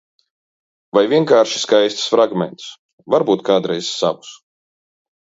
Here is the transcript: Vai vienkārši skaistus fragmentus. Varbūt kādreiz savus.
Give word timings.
Vai 0.97 1.03
vienkārši 1.11 1.61
skaistus 1.65 2.09
fragmentus. 2.15 2.73
Varbūt 3.17 3.49
kādreiz 3.53 3.95
savus. 4.03 4.37